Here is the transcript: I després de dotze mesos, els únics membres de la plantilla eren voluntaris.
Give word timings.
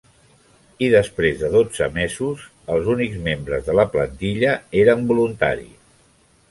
I 0.85 0.87
després 0.93 1.37
de 1.41 1.49
dotze 1.55 1.89
mesos, 1.99 2.47
els 2.77 2.91
únics 2.95 3.21
membres 3.29 3.69
de 3.69 3.77
la 3.83 3.87
plantilla 3.95 4.57
eren 4.85 5.07
voluntaris. 5.13 5.77